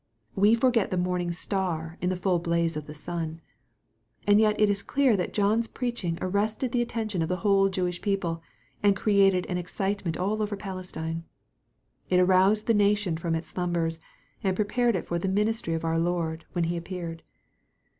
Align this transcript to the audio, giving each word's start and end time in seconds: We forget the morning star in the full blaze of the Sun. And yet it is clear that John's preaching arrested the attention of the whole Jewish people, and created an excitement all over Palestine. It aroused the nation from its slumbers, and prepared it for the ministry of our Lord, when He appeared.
We 0.35 0.55
forget 0.55 0.89
the 0.89 0.97
morning 0.97 1.31
star 1.31 1.99
in 2.01 2.09
the 2.09 2.15
full 2.15 2.39
blaze 2.39 2.75
of 2.75 2.87
the 2.87 2.95
Sun. 2.95 3.39
And 4.25 4.39
yet 4.39 4.59
it 4.59 4.67
is 4.67 4.81
clear 4.81 5.15
that 5.15 5.31
John's 5.31 5.67
preaching 5.67 6.17
arrested 6.21 6.71
the 6.71 6.81
attention 6.81 7.21
of 7.21 7.29
the 7.29 7.35
whole 7.45 7.69
Jewish 7.69 8.01
people, 8.01 8.41
and 8.81 8.95
created 8.95 9.45
an 9.45 9.59
excitement 9.59 10.17
all 10.17 10.41
over 10.41 10.57
Palestine. 10.57 11.25
It 12.09 12.19
aroused 12.19 12.65
the 12.65 12.73
nation 12.73 13.15
from 13.15 13.35
its 13.35 13.49
slumbers, 13.49 13.99
and 14.43 14.55
prepared 14.55 14.95
it 14.95 15.05
for 15.05 15.19
the 15.19 15.29
ministry 15.29 15.75
of 15.75 15.85
our 15.85 15.99
Lord, 15.99 16.45
when 16.53 16.63
He 16.63 16.77
appeared. 16.77 17.21